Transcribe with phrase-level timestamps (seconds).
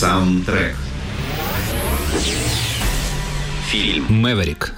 [0.00, 0.76] Саундтрек.
[3.68, 4.06] Фильм.
[4.08, 4.72] Мэверик.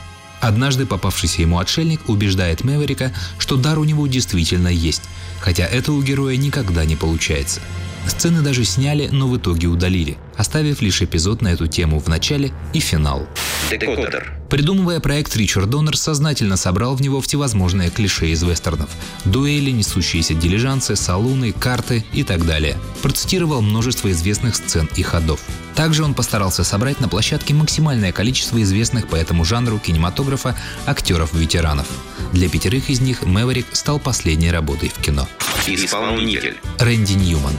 [0.45, 5.01] Однажды попавшийся ему отшельник убеждает Мэверика, что дар у него действительно есть,
[5.41, 7.63] хотя это у героя никогда не получается.
[8.07, 12.53] Сцены даже сняли, но в итоге удалили, оставив лишь эпизод на эту тему в начале
[12.75, 13.27] и финал.
[13.71, 14.33] Декодер.
[14.51, 18.91] Придумывая проект, Ричард Доннер сознательно собрал в него всевозможные клише из вестернов.
[19.25, 22.77] Дуэли, несущиеся дилижансы, салуны, карты и так далее.
[23.03, 25.41] Процитировал множество известных сцен и ходов.
[25.75, 30.57] Также он постарался собрать на площадке максимальное количество известных по этому жанру кинематографа
[30.87, 31.87] актеров-ветеранов.
[32.33, 35.27] Для пятерых из них Мэверик стал последней работой в кино.
[35.67, 36.59] Исполнитель.
[36.79, 37.55] Рэнди Ньюман.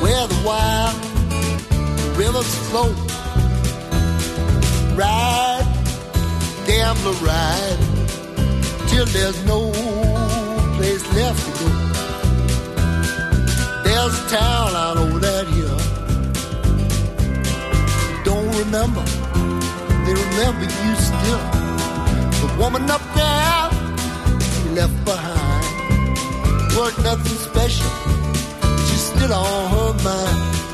[0.00, 1.07] ride,
[2.18, 2.90] rivers flow.
[4.96, 5.68] Ride,
[6.66, 7.78] gambler ride,
[8.88, 9.70] till there's no
[10.76, 11.68] place left to go.
[13.84, 15.78] There's a town out over that hill.
[18.24, 19.04] Don't remember,
[20.04, 21.44] they remember you still.
[22.42, 23.70] The woman up there
[24.64, 25.48] you left behind
[26.76, 27.90] wasn't nothing special.
[28.86, 30.67] She's still on her mind.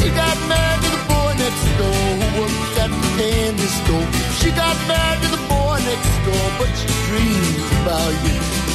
[0.00, 4.08] She got married to the boy next door who worked at the candy store.
[4.40, 8.69] She got married to the boy next door, but she dreams about you.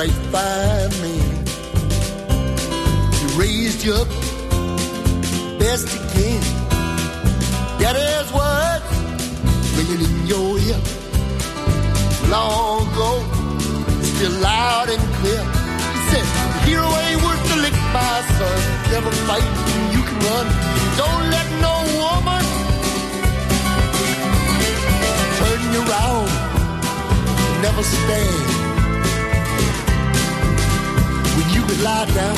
[0.00, 1.30] Right fine man.
[3.18, 4.08] He raised you up
[5.58, 6.40] best he can.
[7.80, 8.90] Daddy's words
[9.76, 10.80] ringing in your ear.
[12.32, 13.12] Long ago,
[14.12, 15.42] still loud and clear.
[15.94, 18.58] He said, the Hero ain't worth the lick, my son.
[18.94, 19.50] Never fight
[19.94, 20.46] you can run.
[21.00, 22.44] Don't let no woman
[25.38, 26.30] turn you around.
[27.60, 28.69] Never stand
[31.70, 32.36] could lie down.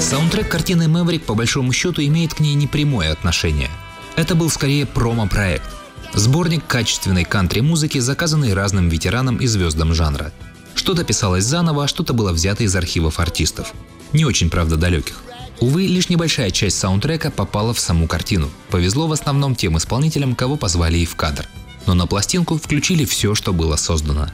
[0.00, 3.70] Саундтрек картины «Мэврик» по большому счету имеет к ней непрямое отношение.
[4.16, 5.62] Это был скорее промо-проект.
[6.14, 10.32] Сборник качественной кантри-музыки, заказанный разным ветеранам и звездам жанра.
[10.90, 13.74] Что-то писалось заново, а что-то было взято из архивов артистов.
[14.12, 15.20] Не очень, правда, далеких.
[15.60, 18.50] Увы, лишь небольшая часть саундтрека попала в саму картину.
[18.70, 21.46] Повезло в основном тем исполнителям, кого позвали и в кадр.
[21.86, 24.30] Но на пластинку включили все, что было создано.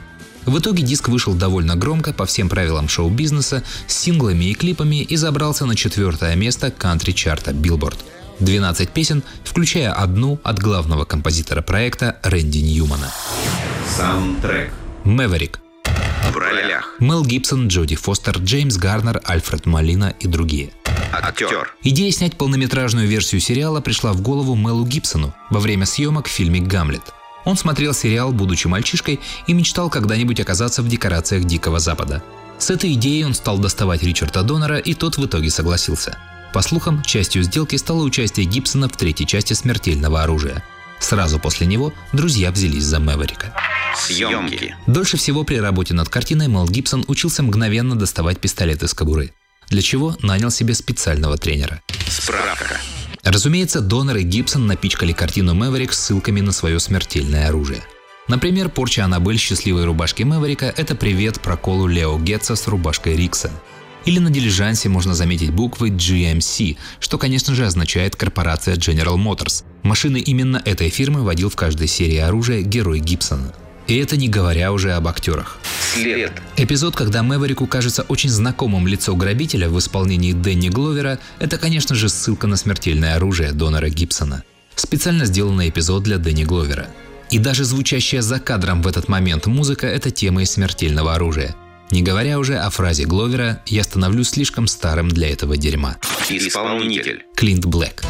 [0.47, 5.17] В итоге диск вышел довольно громко по всем правилам шоу-бизнеса, с синглами и клипами и
[5.17, 7.99] забрался на четвертое место кантри-чарта Billboard.
[8.41, 13.13] 12 песен, включая одну от главного композитора проекта Рэнди Ньюмана.
[13.95, 14.73] Саундтрек.
[15.05, 15.61] «Мэверик».
[16.33, 16.95] В ролях.
[16.99, 20.71] Мел Гибсон, Джоди Фостер, Джеймс Гарнер, Альфред Малина и другие.
[21.13, 21.73] Актер.
[21.83, 26.61] Идея снять полнометражную версию сериала пришла в голову Мелу Гибсону во время съемок в фильме
[26.61, 27.03] «Гамлет».
[27.45, 32.23] Он смотрел сериал, будучи мальчишкой, и мечтал когда-нибудь оказаться в декорациях Дикого Запада.
[32.59, 36.19] С этой идеей он стал доставать Ричарда Донора, и тот в итоге согласился.
[36.53, 40.65] По слухам, частью сделки стало участие Гибсона в третьей части «Смертельного оружия».
[40.99, 43.55] Сразу после него друзья взялись за Мэверика.
[43.97, 44.77] Съемки.
[44.87, 49.33] Дольше всего при работе над картиной Мел Гибсон учился мгновенно доставать пистолет из кобуры,
[49.69, 51.81] для чего нанял себе специального тренера.
[52.09, 52.79] Справка.
[53.23, 57.83] Разумеется, Донор и Гибсон напичкали картину Мэверик ссылками на свое смертельное оружие.
[58.29, 63.51] Например, порча Аннабель счастливой рубашки Мэверика– это привет проколу Лео Гетца с рубашкой Рикса.
[64.07, 69.65] Или на дилижансе можно заметить буквы GMC, что, конечно же, означает корпорация General Motors.
[69.83, 73.53] Машины именно этой фирмы водил в каждой серии оружия герой Гибсона.
[73.89, 75.59] И это не говоря уже об актерах.
[75.93, 76.33] След.
[76.57, 82.09] Эпизод, когда Мэверику кажется очень знакомым лицо грабителя в исполнении Дэнни Гловера, это, конечно же,
[82.09, 84.45] ссылка на смертельное оружие Донора Гибсона.
[84.77, 86.89] Специально сделанный эпизод для Дэнни Гловера.
[87.31, 91.57] И даже звучащая за кадром в этот момент музыка– это тема из смертельного оружия.
[91.91, 95.97] Не говоря уже о фразе Гловера «Я становлюсь слишком старым для этого дерьма».
[96.29, 97.25] Исполнитель.
[97.35, 98.03] Клинт Блэк.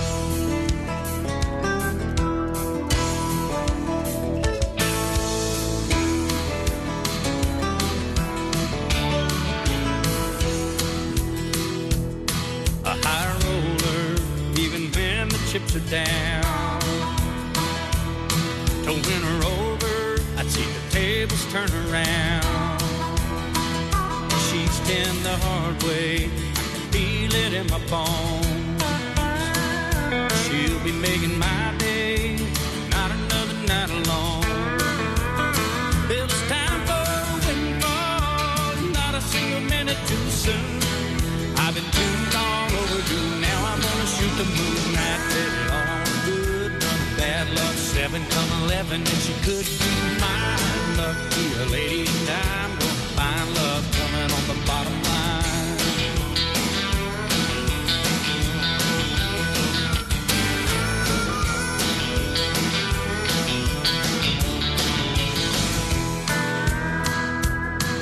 [48.16, 49.90] 11, come 11, and she could be
[50.20, 50.96] mine.
[50.96, 52.70] Lucky a lady dime.
[52.78, 55.76] Gonna find love coming on the bottom line.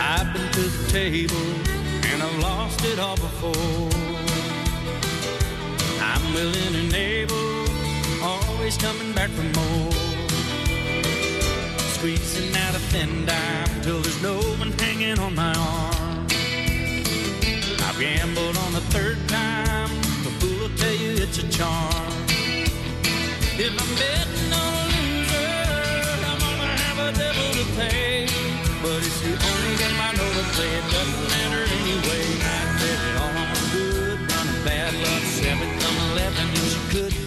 [0.01, 1.37] I've been to the table
[2.07, 3.91] and I've lost it all before.
[6.01, 7.67] I'm willing and able,
[8.23, 10.04] always coming back for more.
[12.05, 16.27] Squeezing out a thin dime till there's no one hanging on my arm.
[17.81, 19.89] I've gambled on the third time,
[20.23, 22.13] the fool will tell you it's a charm.
[23.57, 25.49] If I'm betting on a loser,
[26.29, 28.29] I'm gonna have a devil to pay.
[28.83, 30.77] But it's the only game I know to play.
[30.77, 32.25] It doesn't matter anyway.
[32.37, 35.23] I bet it all on good, running bad luck.
[35.41, 37.24] Seven come eleven, and she could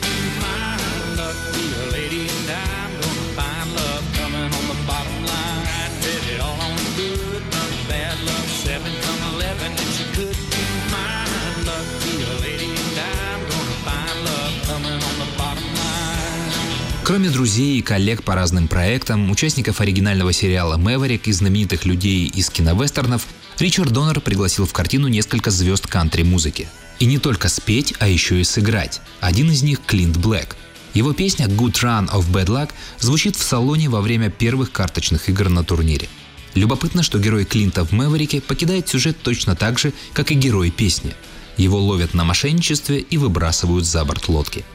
[17.08, 22.50] Кроме друзей и коллег по разным проектам, участников оригинального сериала «Мэверик» и знаменитых людей из
[22.50, 23.26] киновестернов,
[23.60, 26.68] Ричард Доннер пригласил в картину несколько звезд кантри-музыки.
[27.00, 29.00] И не только спеть, а еще и сыграть.
[29.22, 30.58] Один из них– Клинт Блэк.
[30.94, 35.48] Его песня «Good Run of Bad Luck» звучит в салоне во время первых карточных игр
[35.48, 36.10] на турнире.
[36.56, 41.14] Любопытно, что герой Клинта в «Мэверике» покидает сюжет точно так же, как и герой песни.
[41.56, 44.66] Его ловят на мошенничестве и выбрасывают за борт лодки.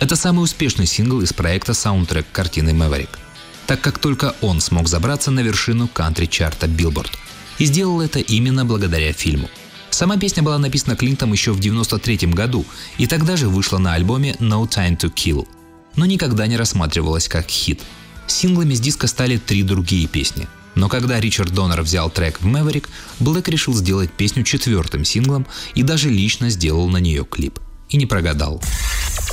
[0.00, 3.18] Это самый успешный сингл из проекта саундтрек картины «Мэверик»,
[3.66, 7.10] так как только он смог забраться на вершину кантри-чарта Billboard.
[7.58, 9.50] И сделал это именно благодаря фильму.
[9.90, 12.64] Сама песня была написана Клинтом еще в 1993 году
[12.98, 15.48] и тогда же вышла на альбоме No Time to Kill,
[15.96, 17.80] но никогда не рассматривалась как хит.
[18.28, 20.46] Синглами с диска стали три другие песни.
[20.76, 22.86] Но когда Ричард Доннер взял трек в Maverick,
[23.18, 27.58] Блэк решил сделать песню четвертым синглом и даже лично сделал на нее клип.
[27.88, 28.62] И не прогадал.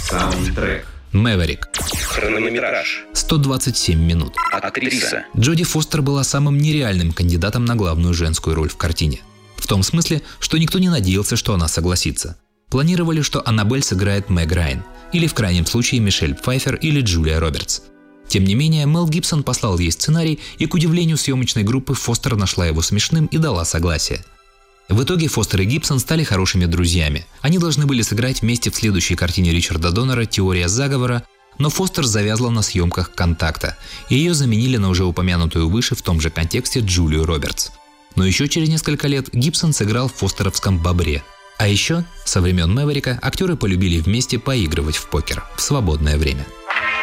[0.08, 0.86] Саундтрек.
[1.14, 1.68] Мэверик.
[2.10, 3.06] Хронометраж.
[3.14, 4.36] 127 минут.
[4.52, 5.26] Актриса.
[5.36, 9.22] Джоди Фостер была самым нереальным кандидатом на главную женскую роль в картине.
[9.58, 12.38] В том смысле, что никто не надеялся, что она согласится.
[12.70, 17.82] Планировали, что Аннабель сыграет Мэг Райан, или в крайнем случае Мишель Пфайфер или Джулия Робертс.
[18.28, 22.68] Тем не менее, Мел Гибсон послал ей сценарий, и, к удивлению съемочной группы, Фостер нашла
[22.68, 24.24] его смешным и дала согласие.
[24.88, 27.26] В итоге Фостер и Гибсон стали хорошими друзьями.
[27.42, 31.24] Они должны были сыграть вместе в следующей картине Ричарда Доннера «Теория заговора»,
[31.58, 33.78] но Фостер завязла на съемках «Контакта»,
[34.10, 37.72] и ее заменили на уже упомянутую выше в том же контексте Джулию Робертс.
[38.16, 41.24] Но еще через несколько лет Гибсон сыграл в Фостеровском «Бобре».
[41.58, 46.46] А еще, со времен Мэверика актеры полюбили вместе поигрывать в покер в свободное время.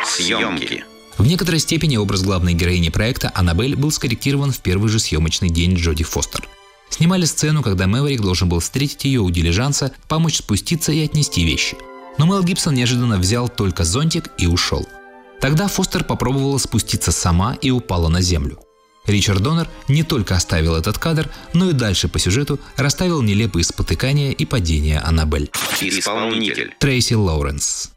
[0.07, 0.85] Съемки.
[1.19, 5.75] В некоторой степени образ главной героини проекта Аннабель был скорректирован в первый же съемочный день
[5.75, 6.47] Джоди Фостер.
[6.93, 11.77] Снимали сцену, когда Мэверик должен был встретить ее у дилижанса, помочь спуститься и отнести вещи.
[12.19, 14.87] Но Мел Гибсон неожиданно взял только зонтик и ушел.
[15.41, 18.59] Тогда Фостер попробовала спуститься сама и упала на землю.
[19.07, 24.31] Ричард Доннер не только оставил этот кадр, но и дальше по сюжету расставил нелепые спотыкания
[24.31, 25.51] и падения Аннабель.
[25.81, 26.75] Исполнитель.
[26.79, 27.91] Трейси Лоуренс.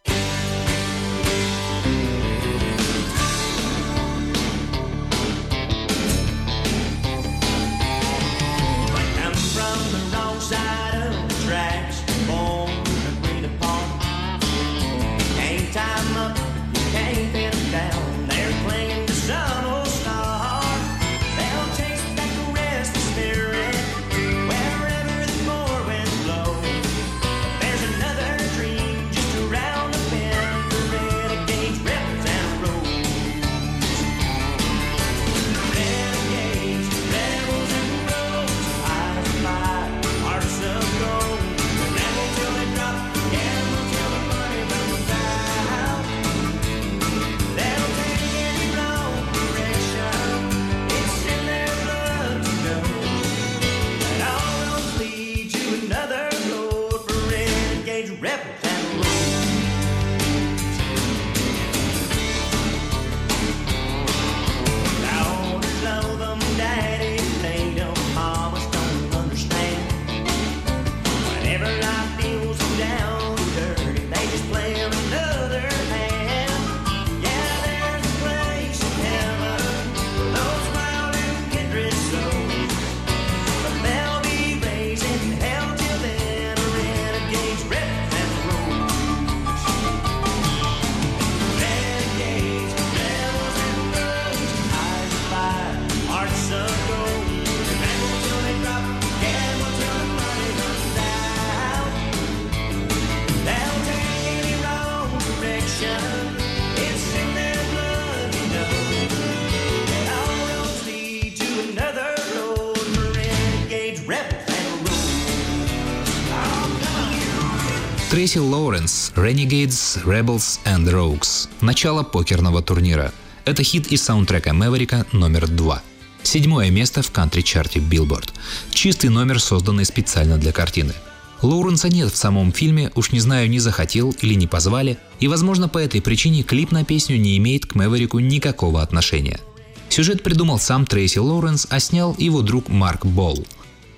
[118.16, 121.50] Трейси Лоуренс, Renegades, Rebels and Rogues.
[121.60, 123.12] Начало покерного турнира.
[123.44, 125.84] Это хит из саундтрека Мэверика номер два.
[126.24, 128.30] Седьмое место в кантри-чарте Billboard.
[128.72, 130.94] Чистый номер, созданный специально для картины.
[131.42, 135.68] Лоуренса нет в самом фильме, уж не знаю, не захотел или не позвали, и возможно
[135.68, 139.42] по этой причине клип на песню не имеет к Мэверику никакого отношения.
[139.90, 143.46] Сюжет придумал сам Трейси Лоуренс, а снял его друг Марк Болл.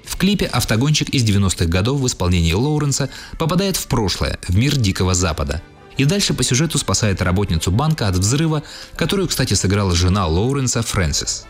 [0.07, 5.13] В клипе автогонщик из 90-х годов в исполнении Лоуренса попадает в прошлое, в мир Дикого
[5.13, 5.61] Запада.
[5.97, 8.63] И дальше по сюжету спасает работницу банка от взрыва,
[8.95, 11.45] которую, кстати, сыграла жена Лоуренса Фрэнсис.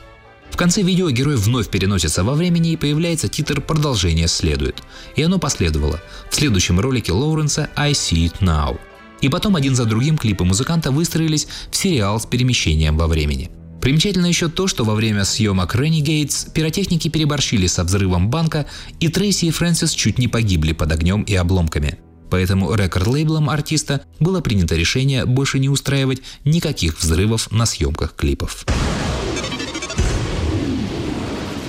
[0.49, 4.81] В конце видео герой вновь переносится во времени и появляется титр «Продолжение следует».
[5.15, 6.01] И оно последовало.
[6.31, 8.79] В следующем ролике Лоуренса «I see it now».
[9.21, 13.51] И потом один за другим клипы музыканта выстроились в сериал с перемещением во времени.
[13.87, 18.65] Примечательно еще то, что во время съемок Renegades пиротехники переборщили со взрывом банка,
[18.99, 21.97] и Трейси и Фрэнсис чуть не погибли под огнем и обломками.
[22.29, 28.65] Поэтому рекорд-лейблом артиста было принято решение больше не устраивать никаких взрывов на съемках клипов.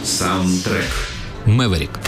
[0.02, 0.90] Саундтрек.
[1.46, 2.00] Мэверик.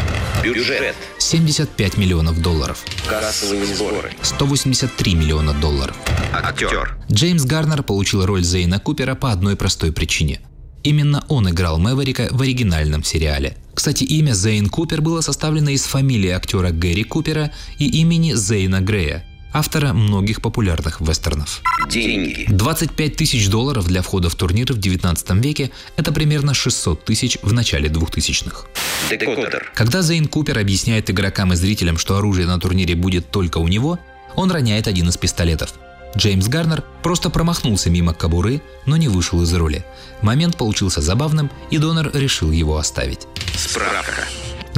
[0.43, 0.95] Бюджет.
[1.19, 2.85] 75 миллионов долларов.
[3.07, 4.11] Кассовые сборы.
[4.23, 5.97] 183 миллиона долларов.
[6.33, 6.97] Актер.
[7.11, 10.41] Джеймс Гарнер получил роль Зейна Купера по одной простой причине.
[10.83, 13.57] Именно он играл Мэверика в оригинальном сериале.
[13.75, 19.27] Кстати, имя Зейн Купер было составлено из фамилии актера Гэри Купера и имени Зейна Грея,
[19.53, 21.63] автора многих популярных вестернов.
[21.89, 22.47] Деньги.
[22.49, 27.53] 25 тысяч долларов для входа в турнир в 19 веке– это примерно 600 тысяч в
[27.53, 28.67] начале 2000-х.
[29.11, 29.73] Декодер.
[29.75, 33.99] Когда Зейн Купер объясняет игрокам и зрителям, что оружие на турнире будет только у него,
[34.37, 35.75] он роняет один из пистолетов.
[36.17, 39.85] Джеймс Гарнер просто промахнулся мимо кобуры, но не вышел из роли.
[40.23, 43.27] Момент получился забавным, и Донор решил его оставить.
[43.57, 44.27] Справка.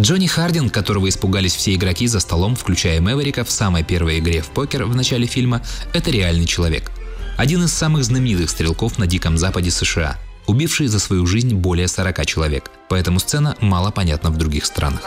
[0.01, 4.47] Джонни Хардинг, которого испугались все игроки за столом, включая Мэверика в самой первой игре в
[4.47, 6.91] покер в начале фильма, это реальный человек.
[7.37, 12.27] Один из самых знаменитых стрелков на Диком Западе США, убивший за свою жизнь более 40
[12.27, 15.03] человек, поэтому сцена мало понятна в других странах.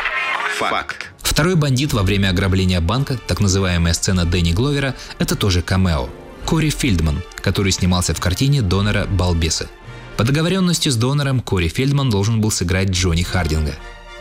[0.57, 1.11] Факт.
[1.19, 6.09] Второй бандит во время ограбления банка, так называемая сцена Дэнни Гловера, это тоже камео.
[6.45, 9.67] Кори Фельдман, который снимался в картине Донора «Балбесы».
[10.15, 13.75] По договоренности с Донором Кори Фельдман должен был сыграть Джонни Хардинга.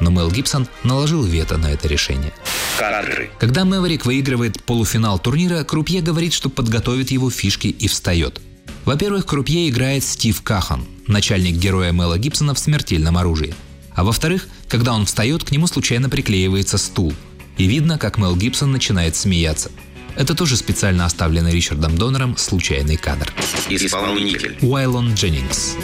[0.05, 2.33] Но Мел Гибсон наложил вето на это решение.
[2.79, 3.31] Кадры.
[3.41, 8.41] Когда Мэверик выигрывает полуфинал турнира, Крупье говорит, что подготовит его фишки и встает.
[8.85, 13.55] Во-первых, Крупье играет Стив Кахан, начальник героя Мела Гибсона в «Смертельном оружии».
[13.95, 17.15] А во-вторых, когда он встает, к нему случайно приклеивается стул.
[17.57, 19.71] И видно, как Мел Гибсон начинает смеяться.
[20.17, 23.33] Это тоже специально оставленный Ричардом Донором случайный кадр.
[23.71, 24.59] Исполнитель.
[24.61, 25.77] Уайлон Дженнингс.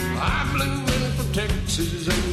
[1.33, 2.30] I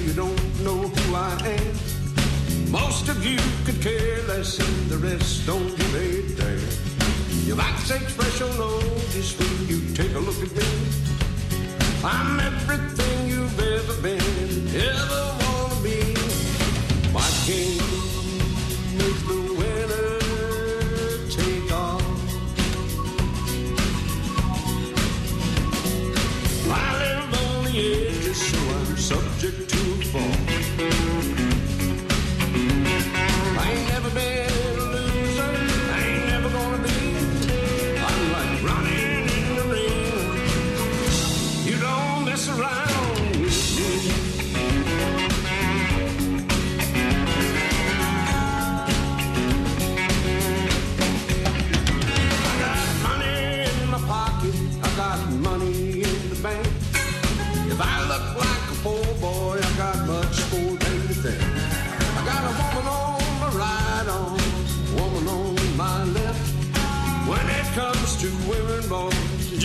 [4.38, 7.46] care less and the rest don't give a damn.
[7.46, 10.62] You might take special notice when you take a look at me.
[12.04, 14.17] I'm everything you've ever been,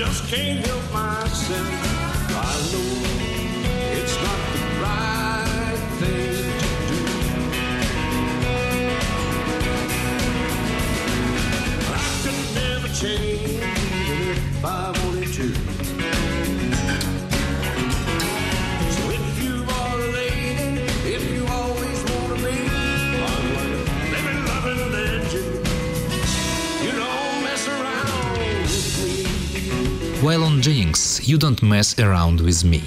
[0.05, 1.69] just can't help myself.
[2.35, 2.92] I know
[30.23, 32.83] Уайлон Дженнингс «You don't mess around with me».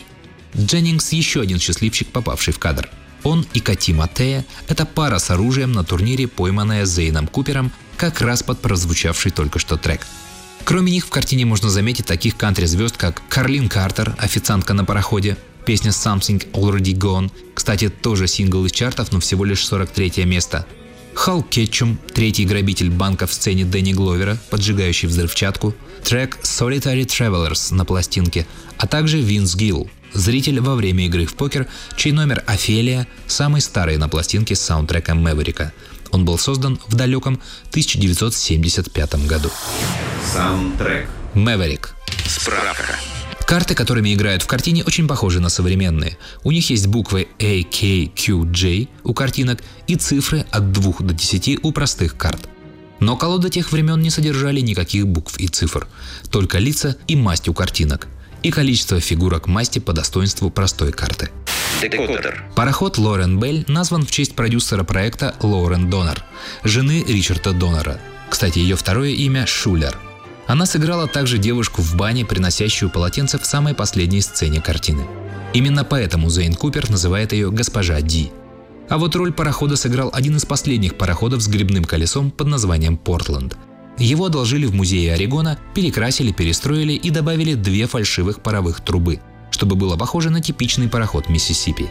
[0.56, 2.88] Дженнингс– еще один счастливчик, попавший в кадр.
[3.24, 8.42] Он и Кати Матея– это пара с оружием на турнире, пойманная Зейном Купером, как раз
[8.42, 10.06] под прозвучавший только что трек.
[10.64, 15.90] Кроме них в картине можно заметить таких кантри-звезд, как Карлин Картер, официантка на пароходе, песня
[15.90, 20.64] Something Already Gone, кстати, тоже сингл из чартов, но всего лишь 43 место.
[21.16, 25.74] Хал Кетчум, третий грабитель банка в сцене Дэнни Гловера, поджигающий взрывчатку,
[26.04, 31.66] трек Solitary Travelers на пластинке, а также Винс Гилл, зритель во время игры в покер,
[31.96, 35.72] чей номер «Офелия» самый старый на пластинке с саундтреком Мэверика.
[36.10, 39.50] Он был создан в далеком 1975 году.
[40.32, 41.08] Саундтрек.
[41.32, 41.94] Мэверик.
[42.26, 42.94] Справка.
[43.46, 46.18] Карты, которыми играют в картине, очень похожи на современные.
[46.42, 51.14] У них есть буквы A, K, Q, J у картинок и цифры от 2 до
[51.14, 52.48] 10 у простых карт.
[52.98, 55.86] Но колоды тех времен не содержали никаких букв и цифр,
[56.30, 58.08] только лица и масть у картинок,
[58.42, 61.30] и количество фигурок масти по достоинству простой карты.
[61.80, 62.50] Декодер.
[62.56, 66.24] Пароход Лорен Белль назван в честь продюсера проекта Лорен Донор,
[66.64, 68.00] жены Ричарда Донора.
[68.28, 69.96] Кстати, ее второе имя Шулер.
[70.46, 75.06] Она сыграла также девушку в бане, приносящую полотенце в самой последней сцене картины.
[75.52, 78.30] Именно поэтому Зейн Купер называет ее «Госпожа Ди».
[78.88, 83.56] А вот роль парохода сыграл один из последних пароходов с грибным колесом под названием «Портленд».
[83.98, 89.96] Его одолжили в музее Орегона, перекрасили, перестроили и добавили две фальшивых паровых трубы, чтобы было
[89.96, 91.90] похоже на типичный пароход Миссисипи.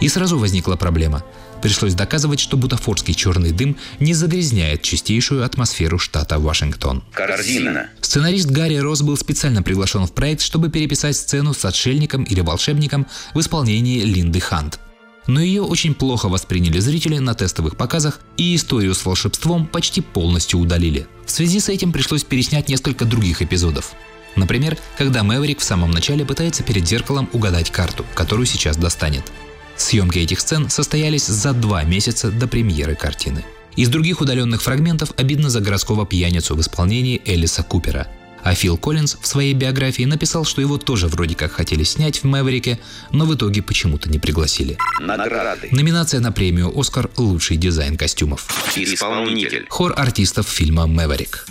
[0.00, 1.22] И сразу возникла проблема.
[1.64, 7.02] Пришлось доказывать, что бутафорский черный дым не загрязняет чистейшую атмосферу штата Вашингтон.
[7.14, 7.88] Корзина.
[8.02, 13.06] Сценарист Гарри Росс был специально приглашен в проект, чтобы переписать сцену с отшельником или волшебником
[13.32, 14.78] в исполнении Линды Хант.
[15.26, 20.60] Но ее очень плохо восприняли зрители на тестовых показах и историю с волшебством почти полностью
[20.60, 21.06] удалили.
[21.24, 23.92] В связи с этим пришлось переснять несколько других эпизодов.
[24.36, 29.32] Например, когда Мэверик в самом начале пытается перед зеркалом угадать карту, которую сейчас достанет.
[29.76, 33.44] Съемки этих сцен состоялись за два месяца до премьеры картины.
[33.76, 38.06] Из других удаленных фрагментов обидно за городского пьяницу в исполнении Элиса Купера.
[38.44, 42.24] А Фил Коллинз в своей биографии написал, что его тоже вроде как хотели снять в
[42.24, 42.78] «Мэверике»,
[43.10, 44.76] но в итоге почему-то не пригласили.
[45.00, 45.68] Награды.
[45.70, 48.46] Номинация на премию «Оскар»– лучший дизайн костюмов.
[48.76, 49.66] Исполнитель.
[49.70, 51.46] Хор артистов фильма «Мэверик».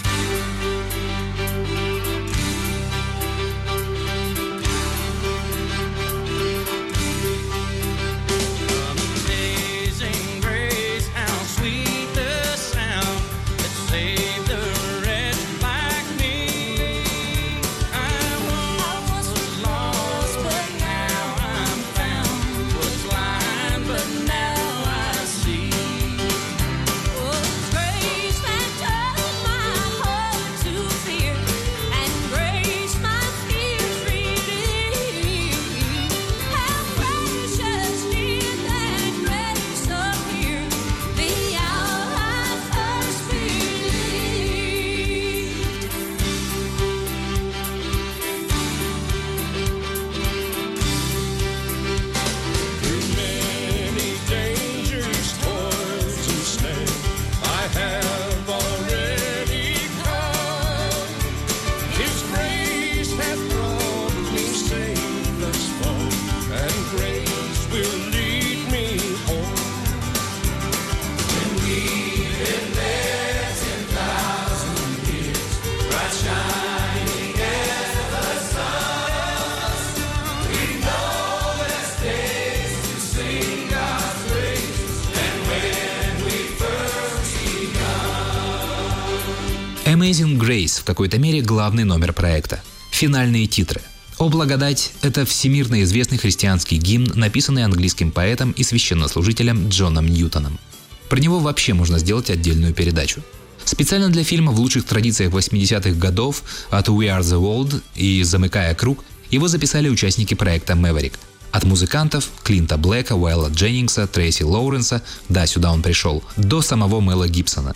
[90.84, 92.62] В какой-то мере главный номер проекта.
[92.92, 93.82] Финальные титры.
[94.18, 100.60] «О благодать»— это всемирно известный христианский гимн, написанный английским поэтом и священнослужителем Джоном Ньютоном.
[101.08, 103.24] Про него вообще можно сделать отдельную передачу.
[103.64, 108.76] Специально для фильма в лучших традициях 80-х годов от We Are the World и «Замыкая
[108.76, 111.14] круг» его записали участники проекта Maverick.
[111.52, 117.30] От музыкантов Клинта Блэка, Уайла Дженнингса, Трейси Лоуренса, да, сюда он пришел, до самого Мэла
[117.30, 117.74] Гибсона.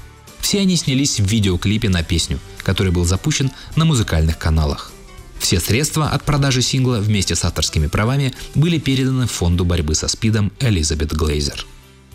[0.48, 4.94] Все они снялись в видеоклипе на песню, который был запущен на музыкальных каналах.
[5.40, 10.54] Все средства от продажи сингла вместе с авторскими правами были переданы фонду борьбы со СПИДом
[10.62, 11.66] Элизабет Глейзер.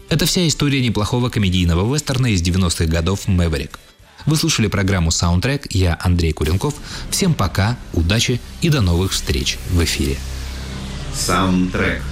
[0.08, 3.78] Это вся история неплохого комедийного вестерна из 90-х годов «Мэверик».
[4.24, 6.72] Вы слушали программу «Саундтрек», я Андрей Куренков.
[7.10, 10.16] Всем пока, удачи и до новых встреч в эфире.
[11.14, 12.02] Саундтрек.